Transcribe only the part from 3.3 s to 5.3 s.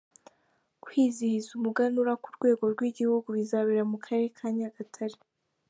bizabera mu karere ka Nyagatare.